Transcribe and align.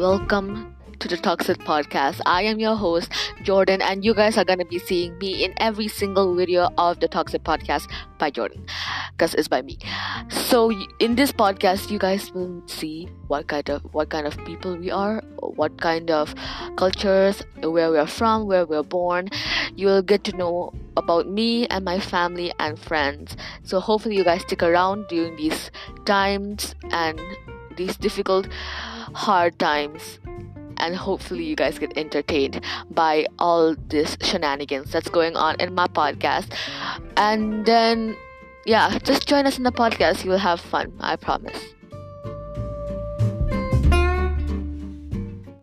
welcome 0.00 0.74
to 0.98 1.08
the 1.08 1.16
Toxic 1.18 1.58
Podcast. 1.58 2.22
I 2.24 2.40
am 2.44 2.58
your 2.58 2.74
host, 2.74 3.12
Jordan, 3.42 3.82
and 3.82 4.02
you 4.02 4.14
guys 4.14 4.38
are 4.38 4.46
gonna 4.46 4.64
be 4.64 4.78
seeing 4.78 5.18
me 5.18 5.44
in 5.44 5.52
every 5.58 5.88
single 5.88 6.34
video 6.34 6.70
of 6.78 7.00
the 7.00 7.08
Toxic 7.08 7.44
Podcast 7.44 7.86
by 8.16 8.30
Jordan, 8.30 8.64
because 9.12 9.34
it's 9.34 9.46
by 9.46 9.60
me. 9.60 9.76
So 10.30 10.72
in 11.00 11.16
this 11.16 11.32
podcast, 11.32 11.90
you 11.90 11.98
guys 11.98 12.32
will 12.32 12.62
see 12.64 13.10
what 13.28 13.48
kind 13.48 13.68
of 13.68 13.82
what 13.92 14.08
kind 14.08 14.26
of 14.26 14.42
people 14.46 14.74
we 14.74 14.90
are, 14.90 15.22
what 15.36 15.76
kind 15.76 16.10
of 16.10 16.34
cultures, 16.76 17.42
where 17.60 17.90
we're 17.90 18.06
from, 18.06 18.46
where 18.46 18.64
we're 18.64 18.82
born. 18.82 19.28
You 19.76 19.88
will 19.88 20.02
get 20.02 20.24
to 20.24 20.32
know 20.34 20.72
about 20.96 21.28
me 21.28 21.66
and 21.66 21.84
my 21.84 22.00
family 22.00 22.54
and 22.58 22.78
friends. 22.78 23.36
So 23.64 23.80
hopefully 23.80 24.16
you 24.16 24.24
guys 24.24 24.40
stick 24.48 24.62
around 24.62 25.08
during 25.08 25.36
these 25.36 25.70
times 26.06 26.74
and 26.90 27.20
these 27.80 27.96
difficult, 27.96 28.48
hard 29.26 29.58
times. 29.58 30.20
And 30.76 30.96
hopefully 30.96 31.44
you 31.44 31.56
guys 31.56 31.78
get 31.78 31.96
entertained 31.96 32.64
by 32.90 33.26
all 33.38 33.74
this 33.88 34.16
shenanigans 34.22 34.92
that's 34.92 35.10
going 35.10 35.36
on 35.36 35.60
in 35.60 35.74
my 35.74 35.86
podcast. 35.88 36.54
And 37.16 37.66
then 37.66 38.16
yeah 38.66 38.98
just 38.98 39.26
join 39.26 39.46
us 39.46 39.58
in 39.58 39.64
the 39.64 39.72
podcast. 39.72 40.24
You 40.24 40.30
will 40.30 40.44
have 40.50 40.60
fun 40.60 40.92
i 41.00 41.16
promise 41.16 41.74